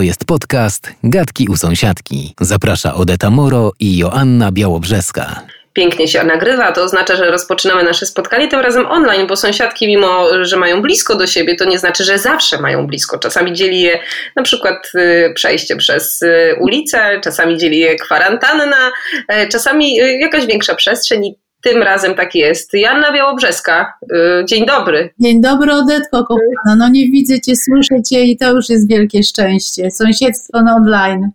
To 0.00 0.04
jest 0.04 0.24
podcast 0.24 0.92
Gadki 1.04 1.48
u 1.48 1.56
sąsiadki. 1.56 2.34
Zaprasza 2.40 2.94
Odeta 2.94 3.30
Moro 3.30 3.72
i 3.80 3.98
Joanna 3.98 4.52
Białobrzeska 4.52 5.42
pięknie 5.72 6.08
się 6.08 6.24
nagrywa, 6.24 6.72
to 6.72 6.82
oznacza, 6.82 7.16
że 7.16 7.30
rozpoczynamy 7.30 7.82
nasze 7.82 8.06
spotkanie 8.06 8.48
tym 8.48 8.60
razem 8.60 8.86
online, 8.86 9.26
bo 9.26 9.36
sąsiadki, 9.36 9.86
mimo 9.86 10.26
że 10.44 10.56
mają 10.56 10.82
blisko 10.82 11.16
do 11.16 11.26
siebie, 11.26 11.56
to 11.56 11.64
nie 11.64 11.78
znaczy, 11.78 12.04
że 12.04 12.18
zawsze 12.18 12.60
mają 12.60 12.86
blisko. 12.86 13.18
Czasami 13.18 13.52
dzieli 13.52 13.80
je 13.80 13.98
na 14.36 14.42
przykład 14.42 14.92
y, 14.94 15.32
przejście 15.34 15.76
przez 15.76 16.22
y, 16.22 16.56
ulicę, 16.60 17.20
czasami 17.24 17.58
dzieli 17.58 17.78
je 17.78 17.96
kwarantanna, 17.96 18.92
e, 19.28 19.48
czasami 19.48 20.02
y, 20.02 20.18
jakaś 20.18 20.46
większa 20.46 20.74
przestrzeń 20.74 21.34
tym 21.62 21.82
razem 21.82 22.14
tak 22.14 22.34
jest. 22.34 22.74
Janna 22.74 23.12
Białobrzeska, 23.12 23.92
dzień 24.44 24.66
dobry. 24.66 25.10
Dzień 25.20 25.40
dobry, 25.40 25.72
Odetko 25.72 26.24
kochana. 26.24 26.76
No 26.76 26.88
nie 26.88 27.06
widzę 27.06 27.40
cię, 27.40 27.52
słyszę 27.56 28.02
cię 28.02 28.24
i 28.24 28.36
to 28.36 28.50
już 28.52 28.68
jest 28.68 28.88
wielkie 28.88 29.22
szczęście. 29.22 29.90
Sąsiedztwo 29.90 30.62
na 30.62 30.76
online. 30.76 31.30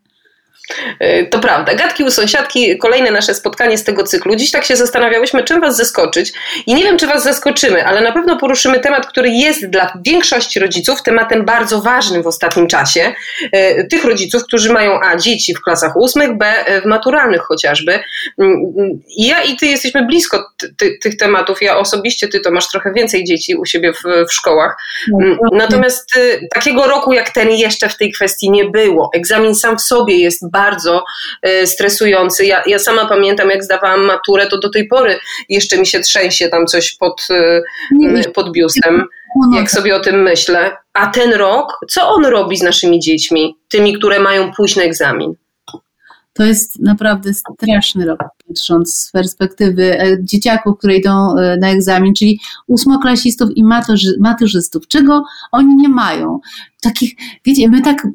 E, 0.99 1.25
to 1.25 1.39
prawda. 1.39 1.75
Gadki 1.75 2.03
u 2.03 2.11
sąsiadki, 2.11 2.77
kolejne 2.77 3.11
nasze 3.11 3.33
spotkanie 3.33 3.77
z 3.77 3.83
tego 3.83 4.03
cyklu. 4.03 4.35
Dziś 4.35 4.51
tak 4.51 4.65
się 4.65 4.75
zastanawiałyśmy, 4.75 5.43
czym 5.43 5.61
Was 5.61 5.77
zaskoczyć. 5.77 6.33
I 6.65 6.75
nie 6.75 6.83
wiem, 6.83 6.97
czy 6.97 7.07
Was 7.07 7.23
zaskoczymy, 7.23 7.85
ale 7.85 8.01
na 8.01 8.11
pewno 8.11 8.37
poruszymy 8.37 8.79
temat, 8.79 9.07
który 9.07 9.29
jest 9.29 9.69
dla 9.69 9.93
większości 10.05 10.59
rodziców 10.59 11.03
tematem 11.03 11.45
bardzo 11.45 11.81
ważnym 11.81 12.23
w 12.23 12.27
ostatnim 12.27 12.67
czasie. 12.67 13.13
E, 13.51 13.83
tych 13.83 14.05
rodziców, 14.05 14.43
którzy 14.43 14.73
mają 14.73 14.99
A, 15.01 15.15
dzieci 15.15 15.55
w 15.55 15.61
klasach 15.61 15.97
ósmych, 15.97 16.37
B, 16.37 16.45
e, 16.45 16.81
w 16.81 16.85
maturalnych 16.85 17.41
chociażby. 17.41 17.99
Mm, 18.39 18.61
I 19.17 19.27
ja 19.27 19.43
i 19.43 19.55
Ty 19.57 19.65
jesteśmy 19.65 20.05
blisko 20.05 20.49
tych 21.01 21.17
tematów. 21.17 21.61
Ja 21.61 21.77
osobiście, 21.77 22.27
Ty 22.27 22.39
to 22.39 22.51
masz 22.51 22.67
trochę 22.67 22.93
więcej 22.93 23.23
dzieci 23.23 23.55
u 23.55 23.65
siebie 23.65 23.93
w, 23.93 24.27
w 24.29 24.33
szkołach. 24.33 24.77
No, 25.11 25.25
mm, 25.25 25.37
natomiast 25.51 26.19
takiego 26.53 26.87
roku 26.87 27.13
jak 27.13 27.29
ten 27.29 27.51
jeszcze 27.51 27.89
w 27.89 27.97
tej 27.97 28.11
kwestii 28.11 28.51
nie 28.51 28.65
było. 28.65 29.09
Egzamin 29.13 29.55
sam 29.55 29.77
w 29.77 29.81
sobie 29.81 30.17
jest 30.17 30.51
bardzo 30.55 31.03
e, 31.41 31.67
stresujący. 31.67 32.45
Ja, 32.45 32.63
ja 32.67 32.79
sama 32.79 33.05
pamiętam, 33.05 33.49
jak 33.49 33.63
zdawałam 33.63 34.01
maturę, 34.01 34.47
to 34.47 34.59
do 34.59 34.69
tej 34.69 34.87
pory 34.87 35.19
jeszcze 35.49 35.77
mi 35.77 35.87
się 35.87 35.99
trzęsie 35.99 36.49
tam 36.49 36.65
coś 36.65 36.95
pod, 36.95 37.27
e, 37.31 38.31
pod 38.33 38.51
biustem, 38.51 39.05
jak 39.55 39.71
sobie 39.71 39.95
o 39.95 39.99
tym 39.99 40.21
myślę. 40.21 40.71
A 40.93 41.07
ten 41.07 41.33
rok, 41.33 41.79
co 41.89 42.09
on 42.09 42.25
robi 42.25 42.57
z 42.57 42.61
naszymi 42.61 42.99
dziećmi, 42.99 43.55
tymi, 43.69 43.93
które 43.93 44.19
mają 44.19 44.51
pójść 44.53 44.75
na 44.75 44.83
egzamin? 44.83 45.33
To 46.33 46.43
jest 46.43 46.79
naprawdę 46.79 47.31
straszny 47.33 48.05
rok, 48.05 48.19
patrząc 48.47 48.97
z 48.97 49.11
perspektywy 49.11 49.99
e, 49.99 50.17
dzieciaków, 50.19 50.77
które 50.77 50.95
idą 50.95 51.35
na 51.59 51.69
egzamin, 51.69 52.13
czyli 52.15 52.39
ósmoklasistów 52.67 53.49
i 53.55 53.63
maturzystów. 54.19 54.87
Czego 54.87 55.23
oni 55.51 55.75
nie 55.75 55.89
mają? 55.89 56.39
Takich, 56.81 57.13
wiecie, 57.45 57.69
my 57.69 57.81
tak 57.81 58.07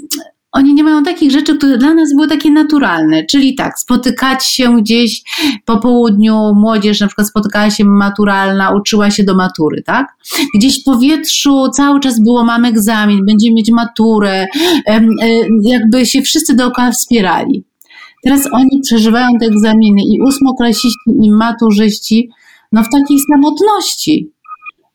oni 0.52 0.74
nie 0.74 0.82
mają 0.82 1.02
takich 1.02 1.30
rzeczy, 1.30 1.58
które 1.58 1.78
dla 1.78 1.94
nas 1.94 2.14
były 2.14 2.28
takie 2.28 2.50
naturalne, 2.50 3.26
czyli 3.26 3.54
tak, 3.54 3.78
spotykać 3.78 4.46
się 4.46 4.76
gdzieś 4.76 5.22
po 5.64 5.78
południu, 5.78 6.54
młodzież 6.54 7.00
na 7.00 7.06
przykład 7.06 7.28
spotykała 7.28 7.70
się 7.70 7.84
maturalna, 7.84 8.70
uczyła 8.70 9.10
się 9.10 9.24
do 9.24 9.34
matury, 9.34 9.82
tak? 9.82 10.06
Gdzieś 10.54 10.80
w 10.80 10.84
powietrzu 10.84 11.68
cały 11.68 12.00
czas 12.00 12.20
było, 12.20 12.44
mamy 12.44 12.68
egzamin, 12.68 13.26
będziemy 13.26 13.54
mieć 13.54 13.70
maturę, 13.70 14.46
e, 14.86 15.00
jakby 15.62 16.06
się 16.06 16.22
wszyscy 16.22 16.56
dookoła 16.56 16.90
wspierali. 16.90 17.64
Teraz 18.24 18.48
oni 18.52 18.80
przeżywają 18.82 19.28
te 19.40 19.46
egzaminy 19.46 20.02
i 20.02 20.20
ósmoklasiści 20.20 21.10
i 21.22 21.30
maturzyści, 21.30 22.30
no 22.72 22.82
w 22.82 22.88
takiej 22.92 23.18
samotności. 23.32 24.30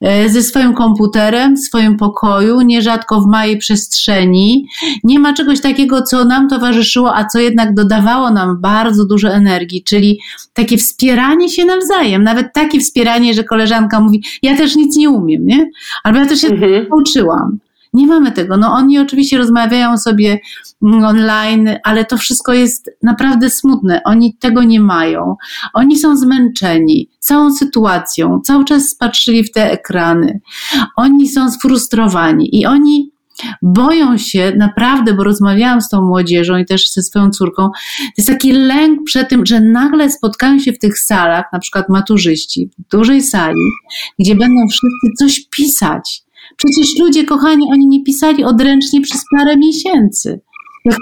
E, 0.06 0.30
ze 0.30 0.44
swoim 0.44 0.74
komputerem, 0.74 1.56
w 1.56 1.60
swoim 1.60 1.98
pokoju, 1.98 2.62
nierzadko 2.62 3.22
w 3.22 3.28
małej 3.28 3.58
przestrzeni. 3.58 4.68
Nie 5.04 5.20
ma 5.20 5.34
czegoś 5.34 5.62
takiego, 5.62 6.02
co 6.02 6.26
nam 6.26 6.50
towarzyszyło, 6.50 7.16
a 7.16 7.26
co 7.26 7.40
jednak 7.40 7.74
dodawało 7.74 8.32
nam 8.32 8.62
bardzo 8.62 9.06
dużo 9.06 9.30
energii, 9.30 9.84
czyli 9.84 10.20
takie 10.54 10.78
wspieranie 10.78 11.50
się 11.50 11.66
nawzajem. 11.66 12.24
Nawet 12.24 12.54
takie 12.54 12.80
wspieranie, 12.80 13.34
że 13.34 13.44
koleżanka 13.44 14.00
mówi, 14.00 14.24
ja 14.42 14.58
też 14.58 14.76
nic 14.76 14.98
nie 14.98 15.10
umiem, 15.10 15.46
nie? 15.46 15.70
Albo 16.04 16.20
ja 16.20 16.26
też 16.26 16.42
się 16.42 16.48
mhm. 16.48 16.88
nauczyłam. 16.90 17.60
Nie 17.96 18.08
mamy 18.08 18.32
tego. 18.32 18.58
No 18.58 18.72
oni 18.72 19.00
oczywiście 19.00 19.38
rozmawiają 19.38 19.98
sobie 19.98 20.40
online, 20.82 21.70
ale 21.84 22.06
to 22.06 22.18
wszystko 22.18 22.54
jest 22.54 22.90
naprawdę 23.04 23.50
smutne. 23.50 24.02
Oni 24.06 24.38
tego 24.38 24.64
nie 24.64 24.80
mają. 24.80 25.36
Oni 25.74 25.98
są 25.98 26.18
zmęczeni 26.18 27.10
całą 27.20 27.52
sytuacją, 27.52 28.42
cały 28.46 28.66
czas 28.66 28.96
patrzyli 28.96 29.44
w 29.44 29.52
te 29.52 29.72
ekrany. 29.72 30.40
Oni 30.96 31.30
są 31.30 31.52
sfrustrowani 31.52 32.60
i 32.60 32.66
oni 32.66 33.12
boją 33.62 34.18
się 34.18 34.54
naprawdę, 34.58 35.14
bo 35.14 35.24
rozmawiałam 35.24 35.82
z 35.82 35.90
tą 35.90 36.02
młodzieżą 36.02 36.58
i 36.58 36.66
też 36.66 36.92
ze 36.92 37.02
swoją 37.02 37.30
córką, 37.30 37.64
to 37.98 38.14
jest 38.18 38.30
taki 38.30 38.52
lęk 38.52 39.00
przed 39.06 39.30
tym, 39.30 39.46
że 39.46 39.62
nagle 39.62 40.12
spotkają 40.12 40.60
się 40.60 40.74
w 40.74 40.80
tych 40.80 41.00
salach, 41.00 41.46
na 41.54 41.60
przykład 41.60 41.90
maturzyści, 41.90 42.70
w 42.80 42.92
dużej 42.92 43.22
sali, 43.22 43.66
gdzie 44.20 44.36
będą 44.36 44.62
wszyscy 44.68 45.08
coś 45.20 45.48
pisać. 45.50 46.25
Przecież 46.58 47.00
ludzie, 47.00 47.26
kochani, 47.26 47.68
oni 47.72 47.88
nie 47.88 48.04
pisali 48.04 48.44
odręcznie 48.44 49.02
przez 49.02 49.22
parę 49.38 49.58
miesięcy. 49.58 50.42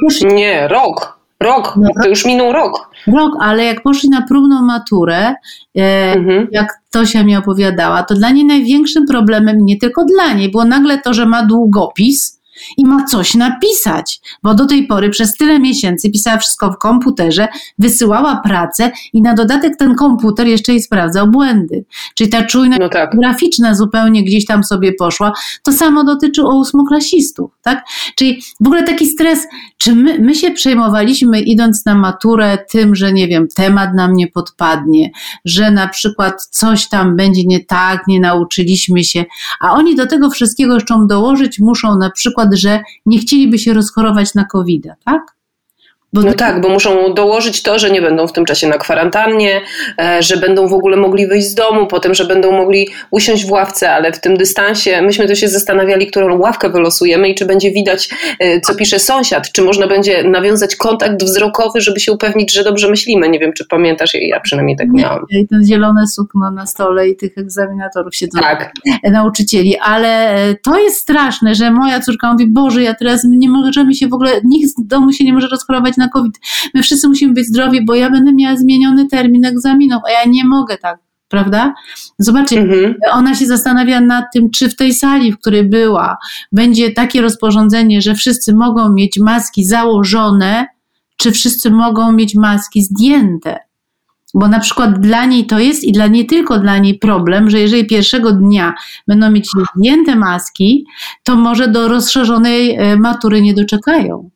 Poszli... 0.03 0.33
Nie, 0.33 0.67
rok. 0.67 1.23
Rok, 1.39 1.73
no, 1.77 1.89
to 2.03 2.09
już 2.09 2.25
minął 2.25 2.51
rok. 2.51 2.89
Rok, 3.07 3.31
ale 3.39 3.65
jak 3.65 3.83
poszli 3.83 4.09
na 4.09 4.21
próbną 4.21 4.61
maturę, 4.61 5.35
e, 5.77 6.13
mhm. 6.13 6.47
jak 6.51 6.67
Tosia 6.91 7.23
mi 7.23 7.35
opowiadała, 7.35 8.03
to 8.03 8.15
dla 8.15 8.29
niej 8.29 8.45
największym 8.45 9.05
problemem, 9.07 9.57
nie 9.61 9.77
tylko 9.77 10.05
dla 10.05 10.33
niej, 10.33 10.51
było 10.51 10.65
nagle 10.65 10.97
to, 10.97 11.13
że 11.13 11.25
ma 11.25 11.45
długopis, 11.45 12.41
i 12.77 12.85
ma 12.85 13.05
coś 13.05 13.35
napisać, 13.35 14.21
bo 14.43 14.55
do 14.55 14.65
tej 14.65 14.87
pory 14.87 15.09
przez 15.09 15.35
tyle 15.35 15.59
miesięcy 15.59 16.11
pisała 16.11 16.37
wszystko 16.37 16.71
w 16.71 16.77
komputerze, 16.77 17.47
wysyłała 17.79 18.35
pracę 18.35 18.91
i 19.13 19.21
na 19.21 19.33
dodatek 19.33 19.77
ten 19.77 19.95
komputer 19.95 20.47
jeszcze 20.47 20.71
jej 20.71 20.81
sprawdzał 20.81 21.27
błędy. 21.27 21.85
Czyli 22.15 22.29
ta 22.29 22.43
czujność 22.43 22.79
no 22.79 22.89
tak. 22.89 23.15
graficzna 23.15 23.75
zupełnie 23.75 24.23
gdzieś 24.23 24.45
tam 24.45 24.63
sobie 24.63 24.93
poszła. 24.93 25.33
To 25.63 25.71
samo 25.71 26.03
dotyczy 26.03 26.43
ósmoklasistów, 26.43 27.51
tak? 27.61 27.85
Czyli 28.15 28.41
w 28.59 28.67
ogóle 28.67 28.83
taki 28.83 29.07
stres, 29.07 29.47
czy 29.77 29.95
my, 29.95 30.19
my 30.19 30.35
się 30.35 30.51
przejmowaliśmy 30.51 31.41
idąc 31.41 31.85
na 31.85 31.95
maturę 31.95 32.57
tym, 32.71 32.95
że 32.95 33.13
nie 33.13 33.27
wiem, 33.27 33.47
temat 33.55 33.89
nam 33.95 34.13
nie 34.13 34.27
podpadnie, 34.27 35.11
że 35.45 35.71
na 35.71 35.87
przykład 35.87 36.45
coś 36.45 36.89
tam 36.89 37.15
będzie 37.15 37.43
nie 37.45 37.65
tak, 37.65 38.07
nie 38.07 38.19
nauczyliśmy 38.19 39.03
się, 39.03 39.25
a 39.59 39.71
oni 39.71 39.95
do 39.95 40.07
tego 40.07 40.29
wszystkiego 40.29 40.73
jeszcze 40.73 40.93
dołożyć 41.07 41.59
muszą 41.59 41.97
na 41.97 42.11
przykład 42.11 42.52
że 42.55 42.81
nie 43.05 43.19
chcieliby 43.19 43.59
się 43.59 43.73
rozchorować 43.73 44.33
na 44.33 44.45
covid 44.45 44.87
tak? 45.05 45.21
Bo 46.13 46.21
no 46.21 46.33
tak, 46.33 46.61
bo 46.61 46.69
muszą 46.69 47.13
dołożyć 47.13 47.63
to, 47.63 47.79
że 47.79 47.91
nie 47.91 48.01
będą 48.01 48.27
w 48.27 48.33
tym 48.33 48.45
czasie 48.45 48.67
na 48.67 48.77
kwarantannie, 48.77 49.61
e, 50.01 50.23
że 50.23 50.37
będą 50.37 50.67
w 50.67 50.73
ogóle 50.73 50.97
mogli 50.97 51.27
wyjść 51.27 51.47
z 51.47 51.55
domu, 51.55 51.87
potem, 51.87 52.13
że 52.13 52.25
będą 52.25 52.51
mogli 52.51 52.87
usiąść 53.11 53.45
w 53.45 53.51
ławce, 53.51 53.91
ale 53.91 54.11
w 54.11 54.21
tym 54.21 54.37
dystansie 54.37 55.01
myśmy 55.01 55.27
to 55.27 55.35
się 55.35 55.47
zastanawiali, 55.47 56.07
którą 56.07 56.39
ławkę 56.39 56.69
wylosujemy 56.69 57.29
i 57.29 57.35
czy 57.35 57.45
będzie 57.45 57.71
widać, 57.71 58.09
e, 58.39 58.61
co 58.61 58.75
pisze 58.75 58.99
sąsiad, 58.99 59.51
czy 59.51 59.61
można 59.61 59.87
będzie 59.87 60.23
nawiązać 60.23 60.75
kontakt 60.75 61.23
wzrokowy, 61.23 61.81
żeby 61.81 61.99
się 61.99 62.11
upewnić, 62.11 62.53
że 62.53 62.63
dobrze 62.63 62.89
myślimy. 62.89 63.29
Nie 63.29 63.39
wiem, 63.39 63.53
czy 63.53 63.65
pamiętasz, 63.65 64.11
ja 64.13 64.39
przynajmniej 64.39 64.77
tak 64.77 64.87
miałam. 64.93 65.25
I 65.29 65.47
ten 65.47 65.65
zielone 65.65 66.07
sukno 66.07 66.51
na 66.51 66.65
stole 66.65 67.09
i 67.09 67.15
tych 67.15 67.37
egzaminatorów 67.37 68.15
się 68.15 68.27
tak. 68.27 68.71
nauczycieli, 69.03 69.77
ale 69.77 70.29
e, 70.29 70.55
to 70.55 70.79
jest 70.79 70.97
straszne, 70.97 71.55
że 71.55 71.71
moja 71.71 71.99
córka 71.99 72.31
mówi, 72.31 72.47
Boże, 72.47 72.81
ja 72.81 72.93
teraz 72.95 73.21
nie 73.29 73.49
możemy 73.49 73.93
się 73.93 74.07
w 74.07 74.13
ogóle, 74.13 74.31
nikt 74.43 74.69
z 74.69 74.87
domu 74.87 75.11
się 75.11 75.23
nie 75.23 75.33
może 75.33 75.47
rozchorować 75.47 75.97
na 75.97 76.02
na 76.03 76.09
COVID. 76.09 76.39
My 76.73 76.83
wszyscy 76.83 77.07
musimy 77.07 77.33
być 77.33 77.47
zdrowi, 77.47 77.85
bo 77.85 77.95
ja 77.95 78.09
będę 78.09 78.33
miała 78.33 78.57
zmieniony 78.57 79.07
termin 79.07 79.45
egzaminów, 79.45 80.01
a 80.07 80.11
ja 80.11 80.31
nie 80.31 80.45
mogę 80.45 80.77
tak 80.77 80.99
prawda? 81.33 81.73
Zobaczcie, 82.19 82.59
mhm. 82.59 82.95
ona 83.11 83.35
się 83.35 83.45
zastanawia 83.45 84.01
nad 84.01 84.25
tym, 84.33 84.49
czy 84.49 84.69
w 84.69 84.75
tej 84.75 84.93
sali, 84.93 85.31
w 85.31 85.39
której 85.39 85.63
była, 85.69 86.17
będzie 86.51 86.91
takie 86.91 87.21
rozporządzenie, 87.21 88.01
że 88.01 88.15
wszyscy 88.15 88.55
mogą 88.55 88.93
mieć 88.93 89.19
maski 89.19 89.65
założone, 89.65 90.65
czy 91.17 91.31
wszyscy 91.31 91.71
mogą 91.71 92.11
mieć 92.11 92.35
maski 92.35 92.83
zdjęte. 92.83 93.59
Bo 94.33 94.47
na 94.47 94.59
przykład 94.59 94.99
dla 94.99 95.25
niej 95.25 95.45
to 95.45 95.59
jest 95.59 95.83
i 95.83 95.91
dla 95.91 96.07
nie 96.07 96.25
tylko 96.25 96.59
dla 96.59 96.77
niej 96.77 96.99
problem, 96.99 97.49
że 97.49 97.59
jeżeli 97.59 97.87
pierwszego 97.87 98.31
dnia 98.31 98.73
będą 99.07 99.31
mieć 99.31 99.49
zdjęte 99.75 100.15
maski, 100.15 100.85
to 101.23 101.35
może 101.35 101.67
do 101.67 101.87
rozszerzonej 101.87 102.75
e, 102.75 102.97
matury 102.97 103.41
nie 103.41 103.53
doczekają 103.53 104.29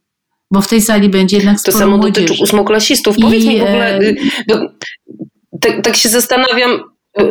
bo 0.51 0.61
w 0.61 0.67
tej 0.67 0.81
sali 0.81 1.09
będzie 1.09 1.37
jednak 1.37 1.61
To 1.61 1.71
samo 1.71 1.97
dotyczy 1.97 2.33
ósmoklasistów. 2.43 3.15
Powiedz 3.21 3.43
I, 3.43 3.49
mi 3.49 3.59
w 3.59 3.63
ogóle, 3.63 3.99
bo 4.47 4.55
tak, 5.61 5.81
tak 5.83 5.95
się 5.95 6.09
zastanawiam, 6.09 6.79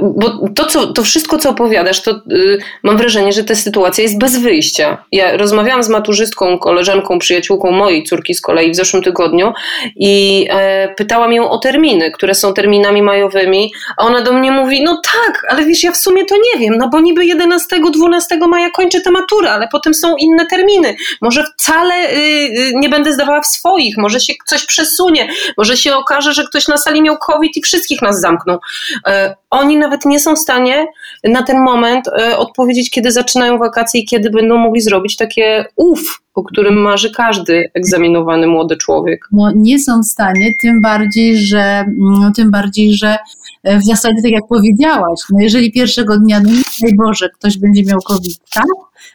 bo 0.02 0.48
to, 0.54 0.66
co, 0.66 0.86
to 0.86 1.02
wszystko, 1.02 1.38
co 1.38 1.50
opowiadasz, 1.50 2.02
to 2.02 2.10
y, 2.10 2.58
mam 2.82 2.96
wrażenie, 2.96 3.32
że 3.32 3.44
ta 3.44 3.54
sytuacja 3.54 4.02
jest 4.02 4.18
bez 4.18 4.38
wyjścia. 4.38 5.04
Ja 5.12 5.36
rozmawiałam 5.36 5.82
z 5.82 5.88
maturzystką, 5.88 6.58
koleżanką, 6.58 7.18
przyjaciółką 7.18 7.70
mojej 7.70 8.04
córki 8.04 8.34
z 8.34 8.40
kolei 8.40 8.70
w 8.70 8.76
zeszłym 8.76 9.02
tygodniu 9.02 9.52
i 9.96 10.46
e, 10.50 10.94
pytałam 10.94 11.32
ją 11.32 11.50
o 11.50 11.58
terminy, 11.58 12.10
które 12.10 12.34
są 12.34 12.54
terminami 12.54 13.02
majowymi, 13.02 13.72
a 13.96 14.04
ona 14.04 14.22
do 14.22 14.32
mnie 14.32 14.50
mówi, 14.50 14.82
no 14.84 15.00
tak, 15.04 15.46
ale 15.48 15.64
wiesz, 15.64 15.82
ja 15.82 15.92
w 15.92 15.96
sumie 15.96 16.24
to 16.24 16.34
nie 16.34 16.60
wiem, 16.60 16.78
no 16.78 16.88
bo 16.88 17.00
niby 17.00 17.22
11-12 17.22 18.48
maja 18.48 18.70
kończę 18.70 19.00
tę 19.00 19.10
maturę, 19.10 19.50
ale 19.50 19.68
potem 19.72 19.94
są 19.94 20.16
inne 20.16 20.46
terminy. 20.46 20.96
Może 21.20 21.44
wcale 21.44 21.94
y, 21.94 22.16
y, 22.16 22.72
nie 22.74 22.88
będę 22.88 23.12
zdawała 23.12 23.40
w 23.40 23.46
swoich, 23.46 23.96
może 23.98 24.20
się 24.20 24.32
coś 24.46 24.66
przesunie, 24.66 25.28
może 25.56 25.76
się 25.76 25.96
okaże, 25.96 26.32
że 26.32 26.44
ktoś 26.44 26.68
na 26.68 26.78
sali 26.78 27.02
miał 27.02 27.18
COVID 27.18 27.56
i 27.56 27.62
wszystkich 27.62 28.02
nas 28.02 28.20
zamknął. 28.20 28.58
E, 29.06 29.36
nawet 29.76 30.04
nie 30.04 30.20
są 30.20 30.34
w 30.34 30.38
stanie 30.38 30.86
na 31.24 31.42
ten 31.42 31.62
moment 31.62 32.08
e, 32.08 32.38
odpowiedzieć, 32.38 32.90
kiedy 32.90 33.12
zaczynają 33.12 33.58
wakacje 33.58 34.00
i 34.00 34.04
kiedy 34.04 34.30
będą 34.30 34.56
mogli 34.56 34.80
zrobić 34.80 35.16
takie 35.16 35.64
uf, 35.76 36.22
o 36.34 36.42
którym 36.42 36.82
marzy 36.82 37.10
każdy 37.10 37.70
egzaminowany 37.74 38.46
młody 38.46 38.76
człowiek. 38.76 39.28
No 39.32 39.52
nie 39.54 39.78
są 39.78 40.00
w 40.02 40.06
stanie, 40.06 40.54
tym 40.60 40.82
bardziej, 40.82 41.36
że 41.36 41.84
no, 41.96 42.32
tym 42.36 42.50
bardziej, 42.50 42.94
że 42.94 43.16
e, 43.62 43.78
w 43.78 43.84
zasadzie 43.84 44.22
tak 44.22 44.32
jak 44.32 44.46
powiedziałaś, 44.48 45.20
no 45.32 45.40
jeżeli 45.40 45.72
pierwszego 45.72 46.18
dnia, 46.18 46.40
no 46.40 46.50
nie 46.82 46.94
Boże, 46.94 47.28
ktoś 47.28 47.58
będzie 47.58 47.84
miał 47.84 47.98
COVID, 48.00 48.38
tak? 48.54 48.66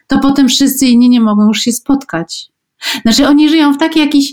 to 0.06 0.18
potem 0.18 0.48
wszyscy 0.48 0.86
inni 0.86 1.08
nie 1.08 1.20
mogą 1.20 1.46
już 1.46 1.60
się 1.60 1.72
spotkać. 1.72 2.52
Znaczy 3.02 3.28
oni 3.28 3.48
żyją 3.48 3.72
w 3.72 3.78
takiej 3.78 4.04
jakiejś, 4.04 4.32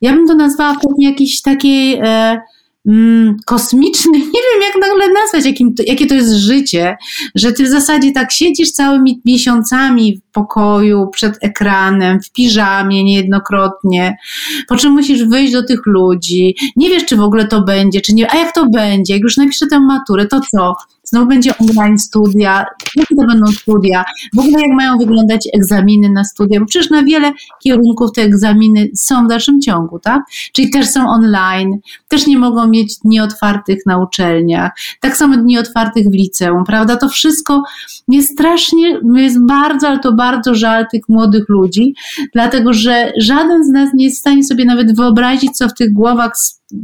ja 0.00 0.12
bym 0.12 0.28
to 0.28 0.34
nazwała 0.34 0.74
w 0.74 0.80
takiej 0.80 1.04
jakiejś 1.04 1.42
takiej 1.42 1.94
e, 1.94 2.40
mm, 2.86 3.36
kosmiczny, 3.44 4.18
nie 4.18 4.35
wiem 4.52 4.62
jak 4.62 4.88
nagle 4.88 5.12
nazwać, 5.12 5.46
jakim 5.46 5.74
to, 5.74 5.82
jakie 5.86 6.06
to 6.06 6.14
jest 6.14 6.32
życie, 6.32 6.96
że 7.34 7.52
ty 7.52 7.64
w 7.64 7.68
zasadzie 7.68 8.12
tak 8.12 8.32
siedzisz 8.32 8.70
całymi 8.70 9.20
miesiącami 9.24 10.16
w 10.16 10.32
pokoju, 10.32 11.08
przed 11.12 11.38
ekranem, 11.42 12.22
w 12.22 12.32
piżamie 12.32 13.04
niejednokrotnie, 13.04 14.16
po 14.68 14.76
czym 14.76 14.92
musisz 14.92 15.24
wyjść 15.24 15.52
do 15.52 15.62
tych 15.62 15.80
ludzi, 15.86 16.56
nie 16.76 16.90
wiesz, 16.90 17.04
czy 17.04 17.16
w 17.16 17.20
ogóle 17.20 17.48
to 17.48 17.62
będzie, 17.62 18.00
czy 18.00 18.14
nie, 18.14 18.30
a 18.30 18.36
jak 18.36 18.54
to 18.54 18.66
będzie, 18.70 19.14
jak 19.14 19.22
już 19.22 19.36
napiszę 19.36 19.66
tę 19.66 19.80
maturę, 19.80 20.26
to 20.26 20.40
co? 20.40 20.74
Znowu 21.06 21.26
będzie 21.26 21.58
online 21.58 21.98
studia, 21.98 22.66
jakie 22.96 23.16
to 23.16 23.26
będą 23.26 23.46
studia, 23.46 24.04
w 24.34 24.38
ogóle 24.38 24.60
jak 24.60 24.76
mają 24.76 24.98
wyglądać 24.98 25.48
egzaminy 25.54 26.10
na 26.10 26.24
studia, 26.24 26.60
bo 26.60 26.66
przecież 26.66 26.90
na 26.90 27.02
wiele 27.02 27.32
kierunków 27.62 28.12
te 28.12 28.22
egzaminy 28.22 28.88
są 28.94 29.24
w 29.24 29.28
dalszym 29.28 29.60
ciągu, 29.60 29.98
tak? 29.98 30.22
Czyli 30.52 30.70
też 30.70 30.86
są 30.88 31.08
online, 31.08 31.78
też 32.08 32.26
nie 32.26 32.38
mogą 32.38 32.68
mieć 32.68 32.98
dni 32.98 33.20
otwartych 33.20 33.78
na 33.86 33.98
uczelniach, 33.98 34.72
tak 35.00 35.16
samo 35.16 35.36
dni 35.36 35.58
otwartych 35.58 36.06
w 36.08 36.12
liceum, 36.14 36.64
prawda? 36.64 36.96
To 36.96 37.08
wszystko 37.08 37.62
jest 38.08 38.32
strasznie, 38.32 39.00
jest 39.14 39.46
bardzo, 39.46 39.88
ale 39.88 39.98
to 39.98 40.12
bardzo 40.12 40.54
żal 40.54 40.86
tych 40.92 41.08
młodych 41.08 41.48
ludzi, 41.48 41.94
dlatego 42.32 42.72
że 42.72 43.12
żaden 43.18 43.64
z 43.64 43.68
nas 43.68 43.90
nie 43.94 44.04
jest 44.04 44.16
w 44.16 44.20
stanie 44.20 44.44
sobie 44.44 44.64
nawet 44.64 44.96
wyobrazić, 44.96 45.56
co 45.56 45.68
w 45.68 45.74
tych 45.74 45.92
głowach 45.92 46.32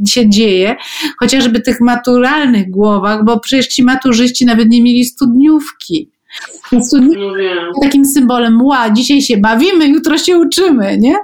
się 0.07 0.29
dzieje, 0.29 0.75
chociażby 1.19 1.61
tych 1.61 1.81
maturalnych 1.81 2.69
głowach, 2.69 3.23
bo 3.25 3.39
przecież 3.39 3.67
ci 3.67 3.83
maturzyści 3.83 4.45
nawet 4.45 4.69
nie 4.69 4.81
mieli 4.81 5.05
studniówki. 5.05 6.09
Studniówki 6.81 7.43
no 7.65 7.81
takim 7.81 8.05
symbolem, 8.05 8.61
ła, 8.61 8.89
dzisiaj 8.89 9.21
się 9.21 9.37
bawimy, 9.37 9.87
jutro 9.87 10.17
się 10.17 10.37
uczymy, 10.37 10.97
nie? 10.97 11.15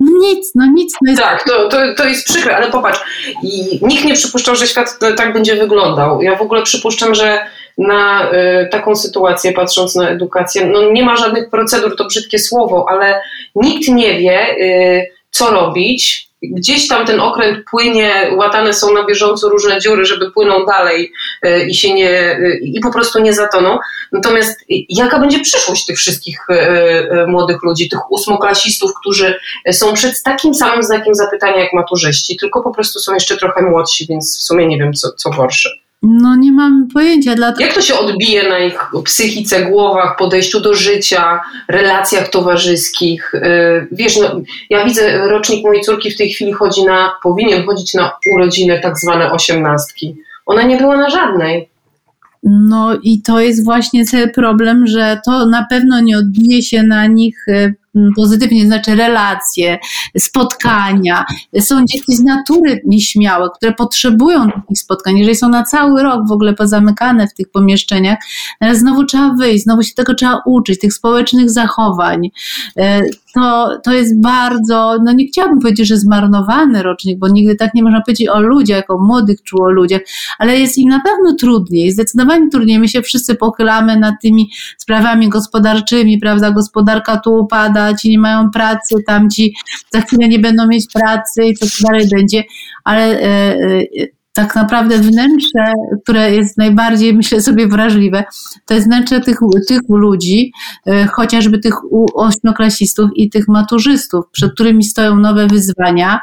No 0.00 0.06
nic, 0.20 0.52
no 0.54 0.66
nic. 0.66 0.96
No 1.02 1.10
jest... 1.10 1.22
Tak, 1.22 1.44
to, 1.44 1.68
to, 1.68 1.76
to 1.96 2.04
jest 2.04 2.26
przykre, 2.26 2.56
ale 2.56 2.70
popatrz, 2.70 3.00
i 3.42 3.80
nikt 3.82 4.04
nie 4.04 4.14
przypuszczał, 4.14 4.56
że 4.56 4.66
świat 4.66 4.98
tak 5.16 5.32
będzie 5.32 5.56
wyglądał. 5.56 6.22
Ja 6.22 6.36
w 6.36 6.42
ogóle 6.42 6.62
przypuszczam, 6.62 7.14
że 7.14 7.38
na 7.78 8.32
y, 8.32 8.68
taką 8.70 8.96
sytuację, 8.96 9.52
patrząc 9.52 9.96
na 9.96 10.08
edukację, 10.08 10.66
no 10.66 10.92
nie 10.92 11.04
ma 11.04 11.16
żadnych 11.16 11.50
procedur, 11.50 11.96
to 11.96 12.04
brzydkie 12.04 12.38
słowo, 12.38 12.86
ale 12.88 13.20
nikt 13.54 13.88
nie 13.88 14.18
wie, 14.18 14.56
y, 14.58 15.06
co 15.30 15.50
robić, 15.50 16.29
gdzieś 16.42 16.88
tam 16.88 17.06
ten 17.06 17.20
okręt 17.20 17.64
płynie, 17.70 18.30
łatane 18.36 18.74
są 18.74 18.94
na 18.94 19.06
bieżąco 19.06 19.48
różne 19.48 19.80
dziury, 19.80 20.04
żeby 20.04 20.30
płynął 20.30 20.66
dalej 20.66 21.12
e, 21.42 21.66
i 21.66 21.74
się 21.74 21.94
nie, 21.94 22.10
e, 22.10 22.58
i 22.62 22.80
po 22.80 22.92
prostu 22.92 23.18
nie 23.18 23.32
zatoną. 23.32 23.78
Natomiast 24.12 24.64
jaka 24.88 25.18
będzie 25.18 25.40
przyszłość 25.40 25.86
tych 25.86 25.98
wszystkich 25.98 26.46
e, 26.48 27.26
młodych 27.26 27.62
ludzi, 27.62 27.88
tych 27.88 28.12
ósmoklasistów, 28.12 28.90
którzy 29.00 29.38
są 29.72 29.94
przed 29.94 30.22
takim 30.22 30.54
samym 30.54 30.82
znakiem 30.82 31.14
zapytania 31.14 31.60
jak 31.60 31.72
maturzyści, 31.72 32.36
tylko 32.36 32.62
po 32.62 32.70
prostu 32.70 32.98
są 32.98 33.14
jeszcze 33.14 33.36
trochę 33.36 33.62
młodsi, 33.62 34.06
więc 34.06 34.38
w 34.38 34.42
sumie 34.42 34.66
nie 34.66 34.78
wiem, 34.78 34.92
co, 34.92 35.12
co 35.12 35.30
gorsze. 35.30 35.70
No 36.02 36.36
nie 36.36 36.52
mam 36.52 36.88
pojęcia. 36.94 37.34
Dlatego... 37.34 37.64
Jak 37.64 37.74
to 37.74 37.80
się 37.80 37.94
odbije 37.94 38.48
na 38.48 38.58
ich 38.58 38.78
psychice, 39.04 39.62
głowach, 39.62 40.16
podejściu 40.18 40.60
do 40.60 40.74
życia, 40.74 41.40
relacjach 41.68 42.28
towarzyskich? 42.28 43.34
Y, 43.34 43.88
wiesz, 43.92 44.16
no, 44.16 44.40
ja 44.70 44.84
widzę, 44.84 45.18
rocznik 45.18 45.64
mojej 45.64 45.82
córki 45.82 46.10
w 46.10 46.16
tej 46.16 46.30
chwili 46.30 46.52
chodzi 46.52 46.84
na, 46.84 47.12
powinien 47.22 47.66
chodzić 47.66 47.94
na 47.94 48.12
urodziny 48.34 48.80
tak 48.82 48.98
zwane 48.98 49.32
osiemnastki. 49.32 50.16
Ona 50.46 50.62
nie 50.62 50.76
była 50.76 50.96
na 50.96 51.10
żadnej. 51.10 51.68
No 52.42 52.98
i 53.02 53.22
to 53.22 53.40
jest 53.40 53.64
właśnie 53.64 54.06
ten 54.06 54.30
problem, 54.30 54.86
że 54.86 55.20
to 55.24 55.46
na 55.46 55.66
pewno 55.70 56.00
nie 56.00 56.18
odbije 56.18 56.62
się 56.62 56.82
na 56.82 57.06
nich 57.06 57.48
y, 57.48 57.74
pozytywnie, 58.16 58.66
znaczy 58.66 58.94
relacje, 58.94 59.78
spotkania. 60.18 61.24
Są 61.60 61.84
dzieci 61.84 62.16
z 62.16 62.20
natury 62.20 62.82
nieśmiałe, 62.86 63.48
które 63.56 63.72
potrzebują 63.72 64.50
takich 64.50 64.78
spotkań. 64.78 65.18
Jeżeli 65.18 65.36
są 65.36 65.48
na 65.48 65.62
cały 65.62 66.02
rok 66.02 66.28
w 66.28 66.32
ogóle 66.32 66.54
pozamykane 66.54 67.28
w 67.28 67.34
tych 67.34 67.50
pomieszczeniach, 67.50 68.18
ale 68.60 68.74
znowu 68.76 69.04
trzeba 69.04 69.34
wyjść, 69.34 69.64
znowu 69.64 69.82
się 69.82 69.94
tego 69.94 70.14
trzeba 70.14 70.42
uczyć, 70.46 70.80
tych 70.80 70.92
społecznych 70.92 71.50
zachowań. 71.50 72.30
To, 73.34 73.78
to 73.84 73.92
jest 73.92 74.20
bardzo, 74.20 74.96
no 75.04 75.12
nie 75.12 75.26
chciałabym 75.26 75.60
powiedzieć, 75.60 75.88
że 75.88 75.96
zmarnowany 75.96 76.82
rocznik, 76.82 77.18
bo 77.18 77.28
nigdy 77.28 77.56
tak 77.56 77.74
nie 77.74 77.82
można 77.82 78.00
powiedzieć 78.00 78.28
o 78.28 78.40
ludziach, 78.40 78.84
o 78.88 78.98
młodych 78.98 79.42
czy 79.42 79.56
o 79.56 79.70
ludziach, 79.70 80.00
ale 80.38 80.58
jest 80.58 80.78
im 80.78 80.88
na 80.88 81.00
pewno 81.00 81.34
trudniej, 81.34 81.92
zdecydowanie 81.92 82.50
trudniej. 82.50 82.78
My 82.78 82.88
się 82.88 83.02
wszyscy 83.02 83.34
pochylamy 83.34 83.96
nad 83.98 84.14
tymi 84.22 84.50
sprawami 84.78 85.28
gospodarczymi, 85.28 86.18
prawda? 86.18 86.50
Gospodarka 86.50 87.16
tu 87.16 87.34
upada, 87.34 87.94
ci 87.94 88.10
nie 88.10 88.18
mają 88.18 88.50
pracy, 88.50 88.94
tamci 89.06 89.54
za 89.92 90.00
chwilę 90.00 90.28
nie 90.28 90.38
będą 90.38 90.66
mieć 90.66 90.86
pracy 90.92 91.44
i 91.44 91.54
co 91.54 91.66
dalej 91.86 92.08
będzie, 92.08 92.44
ale 92.84 93.02
e, 93.02 93.24
e, 93.24 94.19
tak 94.32 94.54
naprawdę 94.54 94.98
wnętrze, 94.98 95.72
które 96.02 96.30
jest 96.30 96.58
najbardziej, 96.58 97.14
myślę 97.14 97.40
sobie, 97.40 97.68
wrażliwe, 97.68 98.24
to 98.66 98.74
jest 98.74 98.86
wnętrze 98.86 99.20
tych, 99.20 99.38
tych 99.68 99.80
ludzi, 99.88 100.52
e, 100.86 101.06
chociażby 101.06 101.58
tych 101.58 101.74
ośmioklasistów 102.14 103.10
i 103.14 103.30
tych 103.30 103.48
maturzystów, 103.48 104.24
przed 104.32 104.52
którymi 104.52 104.84
stoją 104.84 105.16
nowe 105.16 105.46
wyzwania, 105.46 106.20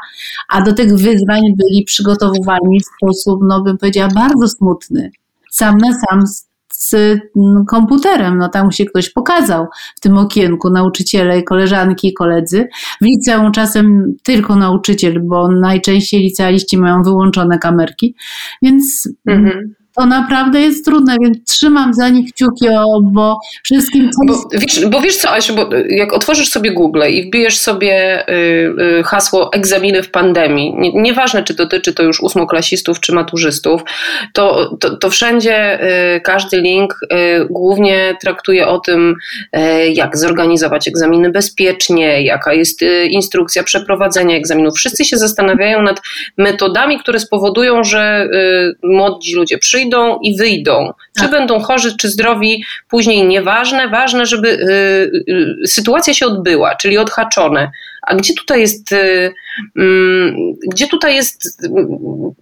a 0.48 0.62
do 0.62 0.72
tych 0.72 0.92
wyzwań 0.92 1.40
byli 1.56 1.84
przygotowywani 1.84 2.80
w 2.80 2.96
sposób, 2.96 3.40
no 3.42 3.62
bym 3.62 3.78
powiedziała, 3.78 4.08
bardzo 4.14 4.48
smutny. 4.48 5.10
Sam 5.50 5.78
na 5.78 5.92
sam 5.92 6.26
z 6.26 6.48
mm, 6.94 7.64
komputerem. 7.64 8.38
No 8.38 8.48
tam 8.48 8.72
się 8.72 8.84
ktoś 8.84 9.10
pokazał 9.10 9.66
w 9.96 10.00
tym 10.00 10.18
okienku, 10.18 10.70
nauczyciele, 10.70 11.42
koleżanki 11.42 12.08
i 12.08 12.14
koledzy. 12.14 12.68
W 13.00 13.04
liceum 13.04 13.52
czasem 13.52 14.16
tylko 14.22 14.56
nauczyciel, 14.56 15.20
bo 15.22 15.48
najczęściej 15.48 16.20
licealiści 16.22 16.78
mają 16.78 17.02
wyłączone 17.02 17.58
kamerki, 17.58 18.14
więc 18.62 19.08
mhm 19.26 19.77
to 19.98 20.06
naprawdę 20.06 20.60
jest 20.60 20.84
trudne, 20.84 21.16
więc 21.22 21.38
trzymam 21.44 21.94
za 21.94 22.08
nich 22.08 22.32
kciuki, 22.32 22.66
bo 23.02 23.38
wszystkim... 23.64 24.10
Bo 24.26 24.34
wiesz, 24.52 24.86
bo 24.86 25.00
wiesz 25.00 25.16
co, 25.16 25.30
Asiu, 25.30 25.54
bo 25.54 25.68
jak 25.88 26.12
otworzysz 26.12 26.48
sobie 26.48 26.72
Google 26.72 27.02
i 27.10 27.28
wbijesz 27.28 27.58
sobie 27.58 28.24
y, 28.28 28.32
y, 28.98 29.02
hasło 29.02 29.52
egzaminy 29.52 30.02
w 30.02 30.10
pandemii, 30.10 30.74
nie, 30.76 30.92
nieważne 30.92 31.42
czy 31.42 31.54
dotyczy 31.54 31.94
to 31.94 32.02
już 32.02 32.20
ósmoklasistów 32.20 33.00
czy 33.00 33.12
maturzystów, 33.12 33.82
to, 34.32 34.76
to, 34.80 34.96
to 34.96 35.10
wszędzie 35.10 35.82
y, 36.16 36.20
każdy 36.20 36.60
link 36.60 36.94
głównie 37.50 38.16
traktuje 38.20 38.66
o 38.66 38.78
tym, 38.78 39.14
jak 39.92 40.18
zorganizować 40.18 40.88
egzaminy 40.88 41.30
bezpiecznie, 41.30 42.22
jaka 42.22 42.52
jest 42.52 42.80
instrukcja 43.10 43.62
przeprowadzenia 43.62 44.36
egzaminów. 44.36 44.74
Wszyscy 44.76 45.04
się 45.04 45.16
zastanawiają 45.16 45.82
nad 45.82 46.00
metodami, 46.38 46.98
które 46.98 47.20
spowodują, 47.20 47.84
że 47.84 48.28
młodzi 48.82 49.34
ludzie 49.34 49.58
przyjdą, 49.58 49.87
przyjdą 49.88 50.18
i 50.22 50.36
wyjdą. 50.36 50.92
Czy 51.16 51.22
tak. 51.22 51.30
będą 51.30 51.60
chorzy, 51.60 51.96
czy 51.96 52.08
zdrowi, 52.08 52.64
później 52.88 53.26
nieważne. 53.26 53.88
Ważne, 53.88 54.26
żeby 54.26 54.48
y, 54.48 55.32
y, 55.62 55.66
sytuacja 55.66 56.14
się 56.14 56.26
odbyła, 56.26 56.74
czyli 56.74 56.98
odhaczone. 56.98 57.70
A 58.02 58.14
gdzie 58.14 58.34
tutaj 58.34 58.60
jest, 58.60 58.92
y, 58.92 59.32
mm, 59.76 60.36
gdzie 60.72 60.86
tutaj 60.86 61.14
jest 61.14 61.68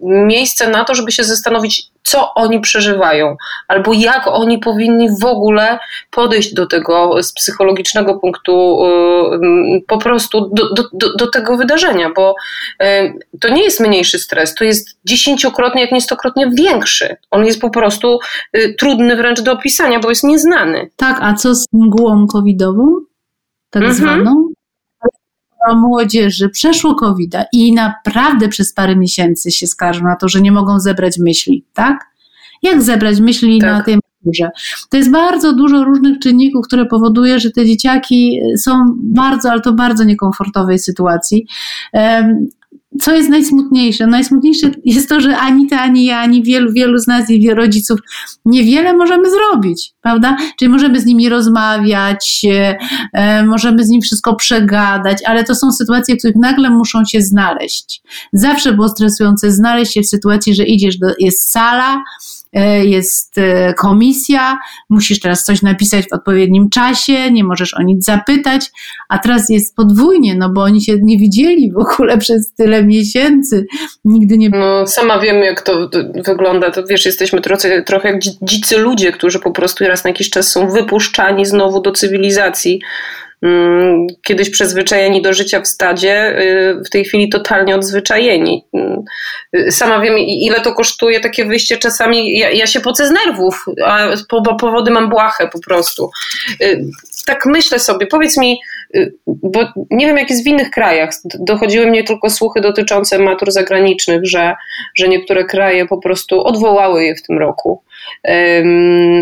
miejsce 0.01 0.69
na 0.69 0.85
to, 0.85 0.95
żeby 0.95 1.11
się 1.11 1.23
zastanowić, 1.23 1.83
co 2.09 2.33
oni 2.33 2.59
przeżywają, 2.59 3.37
albo 3.67 3.93
jak 3.93 4.27
oni 4.27 4.59
powinni 4.59 5.09
w 5.21 5.25
ogóle 5.25 5.79
podejść 6.11 6.53
do 6.53 6.65
tego 6.65 7.23
z 7.23 7.33
psychologicznego 7.33 8.19
punktu 8.19 8.85
y, 8.85 9.83
po 9.87 9.97
prostu 9.97 10.49
do, 10.53 10.73
do, 10.73 10.83
do, 11.15 11.27
tego 11.31 11.57
wydarzenia, 11.57 12.09
bo 12.15 12.35
y, 12.81 12.85
to 13.41 13.49
nie 13.49 13.63
jest 13.63 13.79
mniejszy 13.79 14.19
stres, 14.19 14.55
to 14.55 14.63
jest 14.63 14.99
dziesięciokrotnie, 15.05 15.81
jak 15.81 15.91
nie 15.91 16.01
stokrotnie 16.01 16.49
większy. 16.53 17.15
On 17.31 17.45
jest 17.45 17.61
po 17.61 17.69
prostu 17.69 18.19
y, 18.57 18.75
trudny 18.79 19.15
wręcz 19.15 19.41
do 19.41 19.51
opisania, 19.51 19.99
bo 19.99 20.09
jest 20.09 20.23
nieznany. 20.23 20.89
Tak, 20.95 21.17
a 21.21 21.33
co 21.33 21.55
z 21.55 21.65
mgłą 21.73 22.27
covidową? 22.27 22.83
Tak 23.69 23.83
mhm. 23.83 23.93
zwaną? 23.93 24.46
Młodzieży 25.75 26.49
przeszło 26.49 26.95
covid 26.95 27.35
i 27.53 27.73
naprawdę 27.73 28.47
przez 28.47 28.73
parę 28.73 28.95
miesięcy 28.95 29.51
się 29.51 29.67
skarżą 29.67 30.03
na 30.03 30.15
to, 30.15 30.29
że 30.29 30.41
nie 30.41 30.51
mogą 30.51 30.79
zebrać 30.79 31.17
myśli, 31.19 31.65
tak? 31.73 32.05
Jak 32.63 32.81
zebrać 32.81 33.19
myśli 33.19 33.59
tak. 33.59 33.69
na 33.69 33.83
tej 33.83 33.95
maturze? 33.95 34.49
To 34.89 34.97
jest 34.97 35.11
bardzo 35.11 35.53
dużo 35.53 35.83
różnych 35.83 36.19
czynników, 36.19 36.67
które 36.67 36.85
powoduje, 36.85 37.39
że 37.39 37.51
te 37.51 37.65
dzieciaki 37.65 38.39
są 38.57 38.85
bardzo, 39.03 39.51
ale 39.51 39.61
to 39.61 39.73
bardzo 39.73 40.03
niekomfortowej 40.03 40.79
sytuacji 40.79 41.47
co 43.01 43.15
jest 43.15 43.29
najsmutniejsze? 43.29 44.07
Najsmutniejsze 44.07 44.71
jest 44.85 45.09
to, 45.09 45.21
że 45.21 45.37
ani 45.37 45.67
ty, 45.67 45.75
ani 45.75 46.05
ja, 46.05 46.19
ani 46.19 46.43
wielu, 46.43 46.73
wielu 46.73 46.97
z 46.97 47.07
nas 47.07 47.29
i 47.29 47.53
rodziców 47.53 47.99
niewiele 48.45 48.93
możemy 48.93 49.23
zrobić, 49.31 49.91
prawda? 50.01 50.37
Czyli 50.59 50.69
możemy 50.69 50.99
z 50.99 51.05
nimi 51.05 51.29
rozmawiać, 51.29 52.45
e, 53.13 53.43
możemy 53.43 53.85
z 53.85 53.89
nim 53.89 54.01
wszystko 54.01 54.35
przegadać, 54.35 55.17
ale 55.25 55.43
to 55.43 55.55
są 55.55 55.71
sytuacje, 55.71 56.15
w 56.15 56.17
których 56.17 56.35
nagle 56.35 56.69
muszą 56.69 57.05
się 57.05 57.21
znaleźć. 57.21 58.01
Zawsze 58.33 58.73
było 58.73 58.89
stresujące 58.89 59.51
znaleźć 59.51 59.93
się 59.93 60.01
w 60.01 60.07
sytuacji, 60.07 60.55
że 60.55 60.63
idziesz 60.63 60.97
do, 60.97 61.07
jest 61.19 61.51
sala, 61.51 61.97
E, 61.97 62.36
jest 62.83 63.37
e, 63.37 63.73
komisja, 63.73 64.59
musisz 64.89 65.19
teraz 65.19 65.43
coś 65.43 65.61
napisać 65.61 66.05
w 66.09 66.13
odpowiednim 66.13 66.69
czasie, 66.69 67.31
nie 67.31 67.43
możesz 67.43 67.73
o 67.73 67.81
nic 67.81 68.05
zapytać, 68.05 68.71
a 69.09 69.19
teraz 69.19 69.49
jest 69.49 69.75
podwójnie, 69.75 70.35
no 70.35 70.49
bo 70.49 70.61
oni 70.61 70.81
się 70.81 70.97
nie 71.01 71.17
widzieli 71.17 71.71
w 71.71 71.77
ogóle 71.77 72.17
przez 72.27 72.53
tyle 72.53 72.83
miesięcy, 72.83 73.65
nigdy 74.05 74.37
nie... 74.37 74.49
No 74.49 74.87
sama 74.87 75.19
wiem 75.19 75.43
jak 75.43 75.61
to 75.61 75.89
wygląda, 76.25 76.71
to 76.71 76.83
wiesz, 76.85 77.05
jesteśmy 77.05 77.41
trochę, 77.41 77.81
trochę 77.81 78.11
jak 78.11 78.19
dzicy 78.41 78.77
ludzie, 78.77 79.11
którzy 79.11 79.39
po 79.39 79.51
prostu 79.51 79.83
raz 79.83 80.03
na 80.03 80.09
jakiś 80.09 80.29
czas 80.29 80.51
są 80.51 80.69
wypuszczani 80.69 81.45
znowu 81.45 81.81
do 81.81 81.91
cywilizacji, 81.91 82.81
kiedyś 84.23 84.49
przyzwyczajeni 84.49 85.21
do 85.21 85.33
życia 85.33 85.61
w 85.61 85.67
stadzie, 85.67 86.39
y, 86.39 86.81
w 86.85 86.89
tej 86.89 87.05
chwili 87.05 87.29
totalnie 87.29 87.75
odzwyczajeni. 87.75 88.65
Y, 89.55 89.71
sama 89.71 89.99
wiem, 89.99 90.17
ile 90.17 90.61
to 90.61 90.73
kosztuje 90.73 91.19
takie 91.19 91.45
wyjście 91.45 91.77
czasami. 91.77 92.39
Ja, 92.39 92.49
ja 92.49 92.67
się 92.67 92.79
pocę 92.79 93.07
z 93.07 93.11
nerwów, 93.11 93.65
a 93.85 94.07
powody 94.59 94.91
mam 94.91 95.09
błahe 95.09 95.49
po 95.53 95.59
prostu. 95.59 96.09
Y, 96.61 96.85
tak 97.25 97.45
myślę 97.45 97.79
sobie, 97.79 98.07
powiedz 98.07 98.37
mi, 98.37 98.59
bo 99.27 99.59
nie 99.91 100.07
wiem 100.07 100.17
jak 100.17 100.29
jest 100.29 100.43
w 100.43 100.47
innych 100.47 100.69
krajach, 100.69 101.09
dochodziły 101.39 101.87
mnie 101.87 102.03
tylko 102.03 102.29
słuchy 102.29 102.61
dotyczące 102.61 103.19
matur 103.19 103.51
zagranicznych, 103.51 104.21
że, 104.23 104.55
że 104.95 105.07
niektóre 105.07 105.45
kraje 105.45 105.85
po 105.85 105.97
prostu 105.97 106.43
odwołały 106.43 107.03
je 107.05 107.15
w 107.15 107.21
tym 107.21 107.37
roku. 107.37 107.83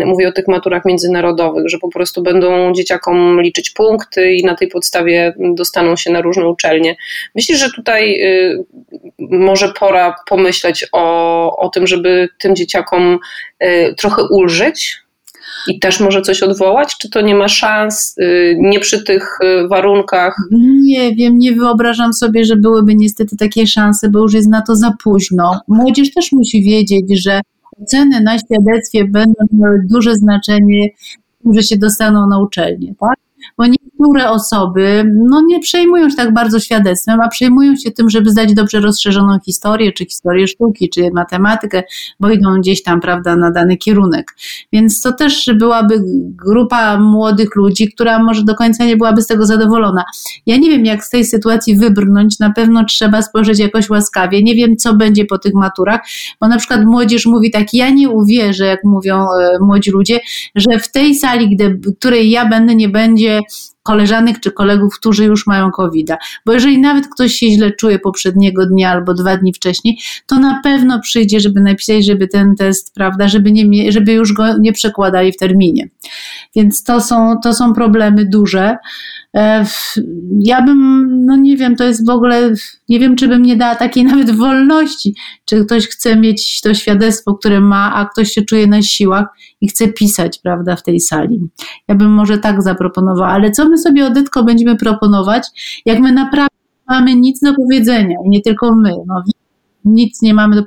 Mówię 0.06 0.28
o 0.28 0.32
tych 0.32 0.48
maturach 0.48 0.84
międzynarodowych, 0.84 1.68
że 1.68 1.78
po 1.78 1.88
prostu 1.88 2.22
będą 2.22 2.72
dzieciakom 2.72 3.42
liczyć 3.42 3.70
punkty 3.70 4.32
i 4.32 4.44
na 4.44 4.54
tej 4.54 4.68
podstawie 4.68 5.34
dostaną 5.38 5.96
się 5.96 6.12
na 6.12 6.20
różne 6.20 6.48
uczelnie. 6.48 6.96
Myślisz, 7.34 7.58
że 7.58 7.70
tutaj 7.70 8.20
y, 8.22 8.64
może 9.18 9.72
pora 9.72 10.14
pomyśleć 10.28 10.86
o, 10.92 11.56
o 11.56 11.68
tym, 11.68 11.86
żeby 11.86 12.28
tym 12.38 12.56
dzieciakom 12.56 13.18
y, 13.62 13.94
trochę 13.98 14.22
ulżyć? 14.30 15.05
I 15.68 15.78
też 15.78 16.00
może 16.00 16.22
coś 16.22 16.42
odwołać? 16.42 16.96
Czy 16.98 17.10
to 17.10 17.20
nie 17.20 17.34
ma 17.34 17.48
szans, 17.48 18.14
y, 18.18 18.56
nie 18.60 18.80
przy 18.80 19.04
tych 19.04 19.38
warunkach? 19.68 20.36
Nie 20.82 21.14
wiem, 21.14 21.38
nie 21.38 21.52
wyobrażam 21.52 22.12
sobie, 22.12 22.44
że 22.44 22.56
byłyby 22.56 22.94
niestety 22.94 23.36
takie 23.36 23.66
szanse, 23.66 24.10
bo 24.10 24.18
już 24.18 24.34
jest 24.34 24.48
na 24.48 24.62
to 24.62 24.76
za 24.76 24.92
późno. 25.04 25.60
Młodzież 25.68 26.14
też 26.14 26.32
musi 26.32 26.62
wiedzieć, 26.62 27.22
że 27.22 27.40
Oceny 27.82 28.20
na 28.20 28.38
świadectwie 28.38 29.04
będą 29.04 29.44
miały 29.52 29.82
duże 29.90 30.14
znaczenie, 30.14 30.88
że 31.54 31.62
się 31.62 31.76
dostaną 31.76 32.26
na 32.26 32.38
uczelnię, 32.38 32.94
tak? 33.00 33.25
Bo 33.58 33.64
niektóre 33.66 34.30
osoby 34.30 35.12
no, 35.28 35.42
nie 35.46 35.60
przejmują 35.60 36.10
się 36.10 36.16
tak 36.16 36.34
bardzo 36.34 36.60
świadectwem, 36.60 37.20
a 37.20 37.28
przejmują 37.28 37.76
się 37.76 37.90
tym, 37.90 38.10
żeby 38.10 38.30
zdać 38.30 38.54
dobrze 38.54 38.80
rozszerzoną 38.80 39.38
historię, 39.44 39.92
czy 39.92 40.04
historię 40.04 40.46
sztuki, 40.48 40.90
czy 40.90 41.10
matematykę, 41.14 41.82
bo 42.20 42.30
idą 42.30 42.60
gdzieś 42.60 42.82
tam, 42.82 43.00
prawda, 43.00 43.36
na 43.36 43.50
dany 43.50 43.76
kierunek. 43.76 44.36
Więc 44.72 45.00
to 45.00 45.12
też 45.12 45.50
byłaby 45.54 46.02
grupa 46.44 46.98
młodych 46.98 47.56
ludzi, 47.56 47.92
która 47.92 48.22
może 48.22 48.44
do 48.44 48.54
końca 48.54 48.84
nie 48.84 48.96
byłaby 48.96 49.22
z 49.22 49.26
tego 49.26 49.46
zadowolona. 49.46 50.04
Ja 50.46 50.56
nie 50.56 50.70
wiem, 50.70 50.84
jak 50.84 51.04
z 51.04 51.10
tej 51.10 51.24
sytuacji 51.24 51.76
wybrnąć, 51.76 52.38
na 52.38 52.50
pewno 52.50 52.84
trzeba 52.84 53.22
spojrzeć 53.22 53.58
jakoś 53.58 53.90
łaskawie. 53.90 54.42
Nie 54.42 54.54
wiem, 54.54 54.76
co 54.76 54.94
będzie 54.94 55.24
po 55.24 55.38
tych 55.38 55.54
maturach, 55.54 56.00
bo 56.40 56.48
na 56.48 56.58
przykład 56.58 56.84
młodzież 56.84 57.26
mówi 57.26 57.50
tak, 57.50 57.74
ja 57.74 57.90
nie 57.90 58.08
uwierzę, 58.08 58.66
jak 58.66 58.84
mówią 58.84 59.22
e, 59.22 59.58
młodzi 59.60 59.90
ludzie, 59.90 60.20
że 60.54 60.78
w 60.78 60.92
tej 60.92 61.14
sali, 61.14 61.56
gdy, 61.56 61.80
której 61.98 62.30
ja 62.30 62.48
będę, 62.48 62.74
nie 62.74 62.88
będzie 62.88 63.40
koleżanek 63.86 64.40
czy 64.40 64.50
kolegów, 64.50 64.94
którzy 64.94 65.24
już 65.24 65.46
mają 65.46 65.70
covid. 65.70 66.10
Bo 66.46 66.52
jeżeli 66.52 66.78
nawet 66.78 67.08
ktoś 67.08 67.32
się 67.32 67.50
źle 67.50 67.70
czuje 67.70 67.98
poprzedniego 67.98 68.66
dnia 68.66 68.90
albo 68.90 69.14
dwa 69.14 69.36
dni 69.36 69.52
wcześniej, 69.52 69.98
to 70.26 70.38
na 70.38 70.60
pewno 70.62 71.00
przyjdzie, 71.00 71.40
żeby 71.40 71.60
napisać, 71.60 72.06
żeby 72.06 72.28
ten 72.28 72.56
test, 72.56 72.94
prawda, 72.94 73.28
żeby, 73.28 73.52
nie, 73.52 73.92
żeby 73.92 74.12
już 74.12 74.32
go 74.32 74.58
nie 74.58 74.72
przekładali 74.72 75.32
w 75.32 75.36
terminie. 75.36 75.88
Więc 76.56 76.84
to 76.84 77.00
są, 77.00 77.34
to 77.42 77.54
są 77.54 77.74
problemy 77.74 78.24
duże. 78.24 78.76
E, 79.36 79.66
ja 80.40 80.62
bym, 80.62 81.06
no 81.26 81.36
nie 81.36 81.56
wiem, 81.56 81.76
to 81.76 81.84
jest 81.84 82.06
w 82.06 82.10
ogóle, 82.10 82.52
nie 82.88 83.00
wiem, 83.00 83.16
czy 83.16 83.28
bym 83.28 83.42
nie 83.42 83.56
dała 83.56 83.74
takiej 83.74 84.04
nawet 84.10 84.30
wolności, 84.30 85.14
czy 85.44 85.64
ktoś 85.64 85.86
chce 85.88 86.16
mieć 86.16 86.60
to 86.60 86.74
świadectwo, 86.74 87.34
które 87.34 87.60
ma, 87.60 87.94
a 87.94 88.06
ktoś 88.06 88.30
się 88.30 88.42
czuje 88.42 88.66
na 88.66 88.82
siłach 88.82 89.26
i 89.60 89.68
chce 89.68 89.88
pisać, 89.88 90.38
prawda, 90.38 90.76
w 90.76 90.82
tej 90.82 91.00
sali. 91.00 91.40
Ja 91.88 91.94
bym 91.94 92.10
może 92.10 92.38
tak 92.38 92.62
zaproponowała, 92.62 93.28
ale 93.28 93.50
co 93.50 93.68
my 93.68 93.78
sobie, 93.78 94.06
Odytko, 94.06 94.44
będziemy 94.44 94.76
proponować, 94.76 95.46
jak 95.86 96.00
my 96.00 96.12
naprawdę 96.12 96.56
mamy 96.88 97.16
nic 97.16 97.40
do 97.40 97.54
powiedzenia 97.54 98.16
nie 98.26 98.40
tylko 98.40 98.74
my, 98.74 98.92
no 99.06 99.22
nic 99.84 100.22
nie 100.22 100.34
mamy 100.34 100.56
do 100.56 100.62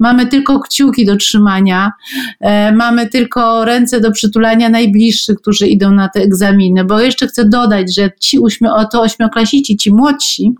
Mamy 0.00 0.26
tylko 0.26 0.60
kciuki 0.60 1.06
do 1.06 1.16
trzymania, 1.16 1.92
e, 2.40 2.72
mamy 2.72 3.08
tylko 3.08 3.64
ręce 3.64 4.00
do 4.00 4.12
przytulania 4.12 4.68
najbliższych, 4.68 5.38
którzy 5.38 5.66
idą 5.66 5.92
na 5.92 6.08
te 6.08 6.20
egzaminy, 6.20 6.84
bo 6.84 7.00
jeszcze 7.00 7.26
chcę 7.26 7.44
dodać, 7.44 7.94
że 7.94 8.10
ci 8.20 8.38
oto 8.76 9.00
ośmioklasici, 9.00 9.76
ci 9.76 9.92
młodsi, 9.92 10.54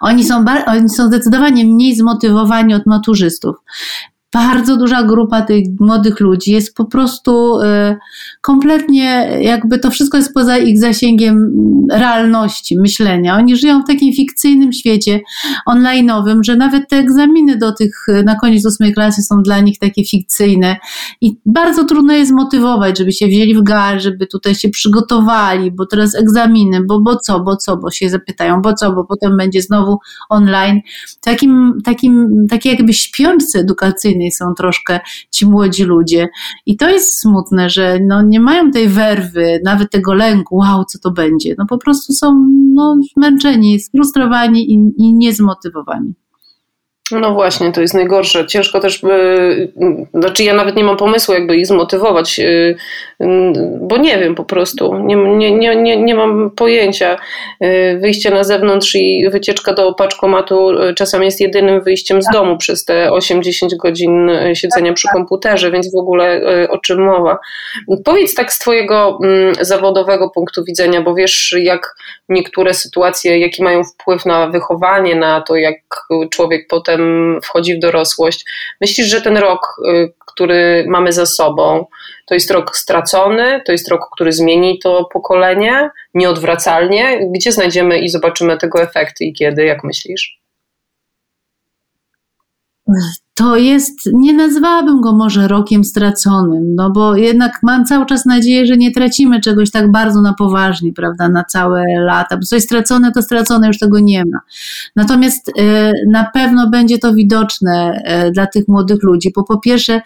oni 0.00 0.24
są, 0.24 0.44
oni 0.66 0.88
są 0.88 1.06
zdecydowanie 1.06 1.64
mniej 1.64 1.96
zmotywowani 1.96 2.74
od 2.74 2.86
maturzystów 2.86 3.56
bardzo 4.32 4.76
duża 4.76 5.02
grupa 5.02 5.42
tych 5.42 5.64
młodych 5.80 6.20
ludzi 6.20 6.52
jest 6.52 6.74
po 6.74 6.84
prostu 6.84 7.60
y, 7.60 7.64
kompletnie, 8.40 9.28
jakby 9.40 9.78
to 9.78 9.90
wszystko 9.90 10.16
jest 10.16 10.34
poza 10.34 10.58
ich 10.58 10.78
zasięgiem 10.78 11.52
realności, 11.92 12.78
myślenia. 12.78 13.36
Oni 13.36 13.56
żyją 13.56 13.82
w 13.82 13.86
takim 13.86 14.12
fikcyjnym 14.12 14.72
świecie 14.72 15.20
online'owym, 15.68 16.38
że 16.42 16.56
nawet 16.56 16.88
te 16.88 16.96
egzaminy 16.96 17.56
do 17.56 17.72
tych 17.72 18.06
na 18.24 18.34
koniec 18.34 18.66
ósmej 18.66 18.94
klasy 18.94 19.22
są 19.22 19.42
dla 19.42 19.60
nich 19.60 19.78
takie 19.78 20.04
fikcyjne 20.04 20.76
i 21.20 21.36
bardzo 21.46 21.84
trudno 21.84 22.12
jest 22.12 22.32
motywować, 22.32 22.98
żeby 22.98 23.12
się 23.12 23.26
wzięli 23.26 23.54
w 23.54 23.62
gar, 23.62 24.00
żeby 24.00 24.26
tutaj 24.26 24.54
się 24.54 24.68
przygotowali, 24.68 25.72
bo 25.72 25.86
teraz 25.86 26.14
egzaminy, 26.14 26.84
bo, 26.84 27.00
bo 27.00 27.16
co, 27.16 27.40
bo 27.40 27.56
co, 27.56 27.76
bo 27.76 27.90
się 27.90 28.10
zapytają, 28.10 28.62
bo 28.62 28.74
co, 28.74 28.92
bo 28.92 29.04
potem 29.04 29.36
będzie 29.36 29.62
znowu 29.62 29.98
online. 30.28 30.80
Takim, 31.20 31.72
takim, 31.84 32.28
takiej 32.50 32.72
jakby 32.72 32.92
śpiączce 32.92 33.58
edukacyjnej 33.58 34.25
są 34.30 34.54
troszkę 34.54 35.00
ci 35.30 35.46
młodzi 35.46 35.84
ludzie. 35.84 36.28
I 36.66 36.76
to 36.76 36.88
jest 36.88 37.20
smutne, 37.20 37.70
że 37.70 37.98
no 38.06 38.22
nie 38.22 38.40
mają 38.40 38.70
tej 38.70 38.88
werwy, 38.88 39.60
nawet 39.64 39.90
tego 39.90 40.14
lęku, 40.14 40.56
wow, 40.56 40.84
co 40.84 40.98
to 40.98 41.10
będzie. 41.10 41.54
No 41.58 41.66
po 41.68 41.78
prostu 41.78 42.12
są 42.12 42.48
no, 42.74 42.96
zmęczeni, 43.16 43.80
sfrustrowani 43.80 44.72
i, 44.72 44.74
i 44.96 45.14
niezmotywowani. 45.14 46.14
No 47.10 47.34
właśnie, 47.34 47.72
to 47.72 47.80
jest 47.80 47.94
najgorsze. 47.94 48.46
Ciężko 48.46 48.80
też, 48.80 48.98
by, 48.98 49.68
znaczy 50.14 50.44
ja 50.44 50.54
nawet 50.54 50.76
nie 50.76 50.84
mam 50.84 50.96
pomysłu, 50.96 51.34
jakby 51.34 51.56
ich 51.56 51.66
zmotywować, 51.66 52.40
y, 52.40 52.76
bo 53.80 53.96
nie 53.96 54.18
wiem 54.18 54.34
po 54.34 54.44
prostu, 54.44 54.94
nie, 54.98 55.16
nie, 55.16 55.76
nie, 55.76 55.96
nie, 55.96 56.14
mam 56.14 56.50
pojęcia. 56.50 57.16
Y, 57.64 57.98
wyjście 58.00 58.30
na 58.30 58.44
zewnątrz 58.44 58.94
i 58.94 59.28
wycieczka 59.30 59.72
do 59.72 59.94
paczkomatu 59.94 60.70
czasami 60.96 61.24
jest 61.24 61.40
jedynym 61.40 61.80
wyjściem 61.80 62.22
z 62.22 62.26
domu 62.32 62.56
przez 62.56 62.84
te 62.84 63.08
8-10 63.10 63.76
godzin 63.76 64.30
siedzenia 64.54 64.92
przy 64.92 65.08
komputerze, 65.12 65.70
więc 65.70 65.92
w 65.92 65.98
ogóle 65.98 66.40
o 66.70 66.78
czym 66.78 67.04
mowa. 67.04 67.38
Powiedz 68.04 68.34
tak 68.34 68.52
z 68.52 68.58
Twojego 68.58 69.18
mm, 69.22 69.54
zawodowego 69.60 70.30
punktu 70.30 70.64
widzenia, 70.64 71.00
bo 71.00 71.14
wiesz, 71.14 71.54
jak 71.58 71.94
niektóre 72.28 72.74
sytuacje, 72.74 73.38
jaki 73.38 73.62
mają 73.62 73.84
wpływ 73.84 74.26
na 74.26 74.46
wychowanie, 74.46 75.14
na 75.14 75.40
to, 75.40 75.56
jak 75.56 75.76
człowiek 76.30 76.66
potem 76.68 76.95
wchodzi 77.42 77.76
w 77.76 77.78
dorosłość. 77.78 78.44
Myślisz, 78.80 79.06
że 79.06 79.20
ten 79.20 79.36
rok, 79.36 79.76
y, 79.88 80.12
który 80.26 80.84
mamy 80.88 81.12
za 81.12 81.26
sobą, 81.26 81.86
to 82.26 82.34
jest 82.34 82.50
rok 82.50 82.76
stracony, 82.76 83.62
to 83.66 83.72
jest 83.72 83.88
rok, 83.88 84.00
który 84.12 84.32
zmieni 84.32 84.78
to 84.78 85.08
pokolenie 85.12 85.90
nieodwracalnie? 86.14 87.30
Gdzie 87.34 87.52
znajdziemy 87.52 87.98
i 87.98 88.08
zobaczymy 88.08 88.58
tego 88.58 88.82
efekty 88.82 89.24
i 89.24 89.32
kiedy, 89.32 89.64
jak 89.64 89.84
myślisz? 89.84 90.40
To 93.36 93.56
jest, 93.56 94.00
nie 94.12 94.32
nazwałabym 94.32 95.00
go 95.00 95.12
może 95.12 95.48
rokiem 95.48 95.84
straconym, 95.84 96.74
no 96.74 96.90
bo 96.90 97.16
jednak 97.16 97.58
mam 97.62 97.84
cały 97.84 98.06
czas 98.06 98.26
nadzieję, 98.26 98.66
że 98.66 98.76
nie 98.76 98.90
tracimy 98.90 99.40
czegoś 99.40 99.70
tak 99.70 99.90
bardzo 99.90 100.22
na 100.22 100.34
poważnie, 100.34 100.92
prawda, 100.92 101.28
na 101.28 101.44
całe 101.44 101.82
lata, 101.98 102.36
bo 102.36 102.42
coś 102.42 102.62
stracone 102.62 103.12
to 103.12 103.22
stracone, 103.22 103.66
już 103.66 103.78
tego 103.78 103.98
nie 103.98 104.24
ma. 104.24 104.38
Natomiast 104.96 105.52
e, 105.58 105.92
na 106.10 106.24
pewno 106.34 106.70
będzie 106.70 106.98
to 106.98 107.14
widoczne 107.14 108.02
e, 108.04 108.30
dla 108.30 108.46
tych 108.46 108.68
młodych 108.68 109.02
ludzi, 109.02 109.32
bo 109.36 109.44
po 109.44 109.58
pierwsze, 109.58 110.00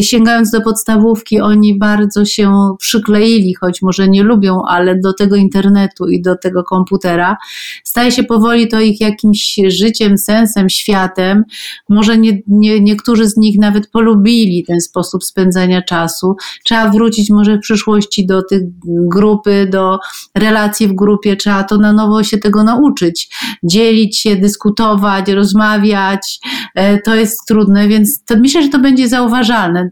sięgając 0.00 0.50
do 0.50 0.60
podstawówki, 0.60 1.40
oni 1.40 1.78
bardzo 1.78 2.24
się 2.24 2.74
przykleili, 2.78 3.54
choć 3.54 3.82
może 3.82 4.08
nie 4.08 4.22
lubią, 4.22 4.62
ale 4.68 4.98
do 4.98 5.12
tego 5.12 5.36
internetu 5.36 6.08
i 6.08 6.22
do 6.22 6.36
tego 6.36 6.64
komputera. 6.64 7.36
Staje 7.84 8.12
się 8.12 8.24
powoli 8.24 8.68
to 8.68 8.80
ich 8.80 9.00
jakimś 9.00 9.60
życiem, 9.68 10.18
sensem, 10.18 10.70
światem. 10.70 11.44
Może 11.88 12.18
nie, 12.18 12.38
nie 12.46 12.73
niektórzy 12.80 13.28
z 13.28 13.36
nich 13.36 13.58
nawet 13.58 13.90
polubili 13.90 14.64
ten 14.64 14.80
sposób 14.80 15.24
spędzania 15.24 15.82
czasu. 15.82 16.36
Trzeba 16.64 16.90
wrócić 16.90 17.30
może 17.30 17.56
w 17.56 17.60
przyszłości 17.60 18.26
do 18.26 18.42
tych 18.42 18.62
grupy, 18.86 19.68
do 19.72 19.98
relacji 20.34 20.88
w 20.88 20.94
grupie, 20.94 21.36
trzeba 21.36 21.64
to 21.64 21.78
na 21.78 21.92
nowo 21.92 22.22
się 22.22 22.38
tego 22.38 22.64
nauczyć, 22.64 23.36
dzielić 23.64 24.18
się, 24.18 24.36
dyskutować, 24.36 25.28
rozmawiać. 25.28 26.40
E, 26.74 26.98
to 26.98 27.14
jest 27.14 27.38
trudne, 27.48 27.88
więc 27.88 28.24
to 28.24 28.36
myślę, 28.36 28.62
że 28.62 28.68
to 28.68 28.78
będzie 28.78 29.08
zauważalne. 29.08 29.90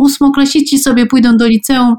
Ósmoklasici 0.00 0.78
sobie 0.78 1.06
pójdą 1.06 1.36
do 1.36 1.46
liceum, 1.46 1.96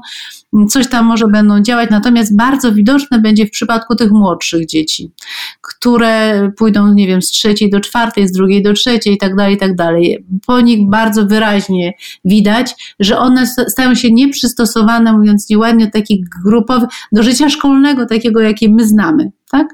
coś 0.68 0.88
tam 0.88 1.06
może 1.06 1.28
będą 1.28 1.62
działać, 1.62 1.90
natomiast 1.90 2.36
bardzo 2.36 2.72
widoczne 2.72 3.18
będzie 3.18 3.46
w 3.46 3.50
przypadku 3.50 3.96
tych 3.96 4.10
młodszych 4.10 4.66
dzieci, 4.66 5.12
które 5.60 6.50
pójdą, 6.56 6.94
nie 6.94 7.06
wiem, 7.06 7.22
z 7.22 7.30
trzeciej 7.30 7.70
do 7.70 7.80
czwartej, 7.80 8.28
z 8.28 8.32
drugiej 8.32 8.62
do 8.62 8.72
trzeciej 8.72 9.14
i 9.14 9.18
tak 9.18 9.36
dalej, 9.36 9.54
i 9.54 9.58
tak 9.58 9.74
dalej. 9.74 10.26
Po 10.46 10.60
nich 10.60 10.88
bardzo 10.88 11.26
wyraźnie 11.26 11.92
widać, 12.24 12.94
że 13.00 13.18
one 13.18 13.46
stają 13.46 13.94
się 13.94 14.12
nieprzystosowane, 14.12 15.12
mówiąc 15.12 15.50
nieładnie, 15.50 15.90
takich 15.90 16.28
grupowych, 16.44 16.88
do 17.12 17.22
życia 17.22 17.48
szkolnego, 17.48 18.06
takiego, 18.06 18.40
jakie 18.40 18.68
my 18.68 18.86
znamy 18.86 19.32
tak? 19.54 19.68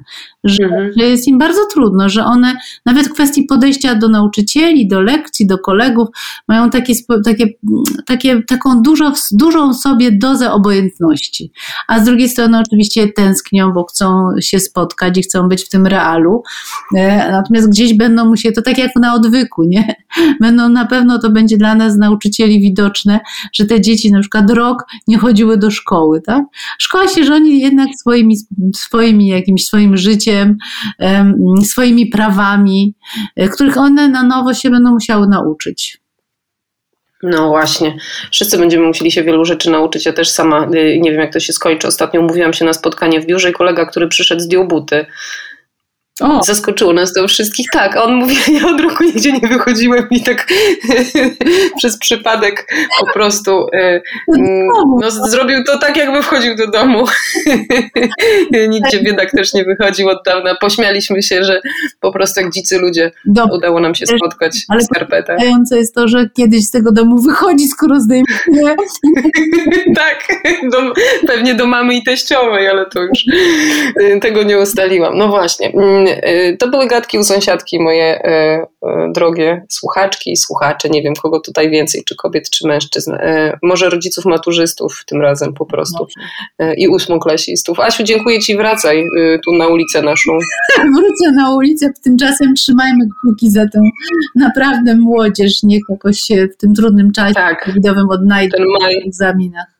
Że, 0.45 0.65
mhm. 0.65 0.93
że, 0.99 1.05
jest 1.05 1.29
im 1.29 1.39
bardzo 1.39 1.61
trudno, 1.73 2.09
że 2.09 2.25
one 2.25 2.57
nawet 2.87 3.07
w 3.07 3.13
kwestii 3.13 3.43
podejścia 3.43 3.95
do 3.95 4.09
nauczycieli, 4.09 4.89
do 4.89 5.01
lekcji, 5.01 5.47
do 5.47 5.59
kolegów 5.59 6.09
mają 6.49 6.71
takie, 6.71 6.95
takie, 7.25 7.47
takie, 8.07 8.43
taką 8.43 8.83
dużo, 8.83 9.13
dużą 9.33 9.75
sobie 9.75 10.13
dozę 10.13 10.53
obojętności. 10.53 11.53
A 11.89 12.01
z 12.01 12.05
drugiej 12.05 12.29
strony 12.29 12.59
oczywiście 12.59 13.09
tęsknią, 13.09 13.73
bo 13.73 13.85
chcą 13.85 14.29
się 14.41 14.61
spotkać 14.61 15.19
i 15.19 15.23
chcą 15.23 15.49
być 15.49 15.65
w 15.65 15.69
tym 15.69 15.87
realu. 15.87 16.43
E, 16.97 17.33
natomiast 17.33 17.71
gdzieś 17.71 17.95
będą 17.95 18.25
musieli, 18.25 18.55
to 18.55 18.63
tak 18.63 18.79
jak 18.79 18.91
na 18.97 19.15
odwyku, 19.15 19.63
nie? 19.65 19.95
Będą 20.41 20.69
na 20.69 20.87
pewno, 20.87 21.19
to 21.19 21.31
będzie 21.31 21.57
dla 21.57 21.75
nas 21.75 21.97
nauczycieli 21.97 22.61
widoczne, 22.61 23.21
że 23.53 23.65
te 23.65 23.81
dzieci 23.81 24.13
na 24.13 24.21
przykład 24.21 24.51
rok 24.51 24.85
nie 25.09 25.19
chodziły 25.19 25.59
do 25.59 25.71
szkoły, 25.71 26.21
tak? 26.21 26.45
Szkoła 26.79 27.09
się 27.09 27.25
żoni 27.25 27.61
jednak 27.61 27.89
swoimi, 27.99 28.37
swoimi 28.77 29.29
jakimiś 29.29 29.67
swoim 29.71 29.97
życiem, 29.97 30.57
swoimi 31.65 32.07
prawami, 32.07 32.95
e, 33.37 33.49
których 33.49 33.77
one 33.77 34.09
na 34.09 34.23
nowo 34.23 34.55
się 34.55 34.71
będą 34.71 34.91
musiały 34.91 35.27
nauczyć. 35.29 36.01
No 37.23 37.49
właśnie. 37.49 37.97
Wszyscy 38.31 38.59
będziemy 38.59 38.87
musieli 38.87 39.13
się 39.13 39.23
wielu 39.23 39.45
rzeczy 39.45 39.71
nauczyć. 39.71 40.07
Ja 40.07 40.13
też 40.13 40.31
sama 40.31 40.67
y, 40.75 40.99
nie 41.01 41.11
wiem, 41.11 41.21
jak 41.21 41.33
to 41.33 41.41
się 41.41 41.53
skończy. 41.53 41.87
Ostatnio 41.87 42.21
umówiłam 42.21 42.53
się 42.53 42.65
na 42.65 42.73
spotkanie 42.73 43.21
w 43.21 43.27
biurze 43.27 43.51
i 43.51 43.53
kolega, 43.53 43.87
który 43.87 44.09
przyszedł, 44.09 44.41
zdjął 44.41 44.69
buty. 44.69 45.07
O. 46.21 46.43
Zaskoczyło 46.43 46.93
nas 46.93 47.13
to 47.13 47.29
wszystkich. 47.29 47.67
Tak, 47.73 47.97
on 47.97 48.15
mówi, 48.15 48.37
ja 48.61 48.69
od 48.69 48.81
roku 48.81 49.05
nigdzie 49.05 49.33
nie 49.33 49.49
wychodziłem 49.49 50.07
i 50.11 50.23
tak 50.23 50.47
przez 51.79 51.99
przypadek 51.99 52.73
po 53.01 53.13
prostu 53.13 53.67
e, 53.75 54.01
no, 55.01 55.11
zrobił 55.11 55.65
to 55.65 55.79
tak, 55.79 55.97
jakby 55.97 56.23
wchodził 56.23 56.57
do 56.57 56.71
domu. 56.71 57.05
nigdzie 58.69 59.03
biedak 59.03 59.31
też 59.31 59.55
nie 59.55 59.65
wychodził 59.65 60.09
od 60.09 60.19
dawna. 60.27 60.55
Pośmialiśmy 60.61 61.23
się, 61.23 61.45
że 61.45 61.61
po 62.01 62.13
prostu 62.13 62.41
jak 62.41 62.53
dzicy 62.53 62.79
ludzie 62.79 63.11
udało 63.53 63.81
nam 63.81 63.95
się 63.95 64.07
spotkać 64.07 64.57
Ale 64.69 64.81
w 64.81 64.85
skarpetach. 64.85 65.37
Ale 65.41 65.51
jest 65.77 65.95
to, 65.95 66.09
że 66.09 66.29
kiedyś 66.37 66.65
z 66.65 66.71
tego 66.71 66.93
domu 66.93 67.19
wychodzi, 67.19 67.69
skoro 67.69 68.01
zdejmuje. 68.01 68.77
tak, 69.97 70.29
do, 70.73 70.93
pewnie 71.27 71.55
do 71.55 71.67
mamy 71.67 71.95
i 71.95 72.05
teściowej, 72.05 72.69
ale 72.69 72.87
to 72.87 73.01
już 73.03 73.25
tego 74.23 74.43
nie 74.43 74.59
ustaliłam. 74.59 75.19
No 75.19 75.29
właśnie. 75.29 75.73
Y, 76.11 76.57
to 76.57 76.69
były 76.69 76.87
gadki 76.87 77.19
u 77.19 77.25
sąsiadki 77.25 77.83
moje 77.83 78.27
y, 78.27 78.29
y, 78.29 79.13
drogie 79.15 79.67
słuchaczki 79.69 80.33
i 80.33 80.37
słuchacze. 80.37 80.89
Nie 80.89 81.03
wiem, 81.03 81.15
kogo 81.23 81.41
tutaj 81.41 81.71
więcej, 81.71 82.03
czy 82.05 82.17
kobiet, 82.17 82.51
czy 82.51 82.67
mężczyzn. 82.67 83.13
Może 83.63 83.91
rodziców 83.91 84.25
maturzystów 84.25 85.05
tym 85.07 85.21
razem 85.21 85.55
po 85.55 85.67
prostu. 85.67 86.07
I 86.77 86.89
ósmoklasistów. 86.89 87.81
Asiu, 87.81 88.03
dziękuję 88.03 88.41
Ci, 88.41 88.57
wracaj 88.57 89.05
tu 89.45 89.53
na 89.53 89.67
ulicę 89.67 90.03
naszą. 90.03 90.33
Wrócę 90.97 91.33
na 91.33 91.55
ulicę, 91.55 91.93
tymczasem 92.05 92.55
trzymajmy 92.55 93.05
kciuki 93.05 93.51
za 93.51 93.69
tę 93.69 93.81
naprawdę 94.37 94.97
młodzież. 94.97 95.63
Niech 95.63 95.83
jakoś 95.89 96.21
się 96.21 96.49
w 96.49 96.57
tym 96.57 96.75
trudnym 96.75 97.13
czasie 97.13 97.35
tak. 97.35 97.71
widowym 97.75 98.11
odnajdzie 98.11 98.57
w 98.57 99.07
egzaminach. 99.07 99.80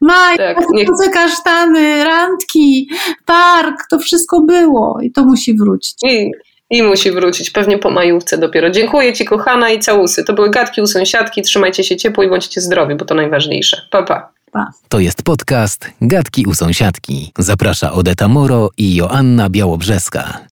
Maj, 0.00 0.36
tak, 0.36 0.58
niech... 0.72 0.88
kasztany, 1.12 2.04
randki, 2.04 2.88
park, 3.24 3.86
to 3.90 3.98
wszystko 3.98 4.40
było 4.40 4.98
i 5.02 5.12
to 5.12 5.24
musi 5.24 5.56
wrócić. 5.56 5.94
I, 6.02 6.30
I 6.70 6.82
musi 6.82 7.10
wrócić, 7.10 7.50
pewnie 7.50 7.78
po 7.78 7.90
majówce 7.90 8.38
dopiero. 8.38 8.70
Dziękuję 8.70 9.12
Ci 9.12 9.24
kochana 9.24 9.70
i 9.70 9.78
całusy. 9.78 10.24
To 10.24 10.32
były 10.32 10.50
gadki 10.50 10.80
u 10.82 10.86
sąsiadki, 10.86 11.42
trzymajcie 11.42 11.84
się 11.84 11.96
ciepło 11.96 12.24
i 12.24 12.28
bądźcie 12.28 12.60
zdrowi, 12.60 12.94
bo 12.94 13.04
to 13.04 13.14
najważniejsze. 13.14 13.82
Pa, 13.90 14.02
pa. 14.02 14.32
Pa. 14.52 14.70
To 14.88 15.00
jest 15.00 15.22
podcast 15.22 15.90
Gadki 16.00 16.46
u 16.46 16.54
sąsiadki. 16.54 17.32
Zaprasza 17.38 17.92
Odeta 17.92 18.28
Moro 18.28 18.70
i 18.76 18.94
Joanna 18.94 19.50
Białobrzeska. 19.50 20.40